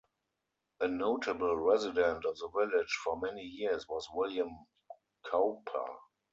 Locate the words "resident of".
1.55-2.35